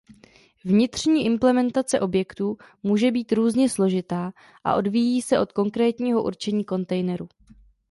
[0.65, 4.31] Vnitřní implementace objektů může být různě složitá
[4.63, 7.27] a odvíjí se od konkrétního určení kontejneru.